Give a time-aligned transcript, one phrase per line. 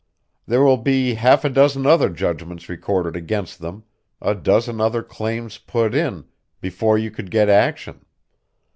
[0.47, 3.83] There will be half a dozen other judgments recorded against them,
[4.19, 6.25] a dozen other claims put in,
[6.59, 8.03] before you could get action.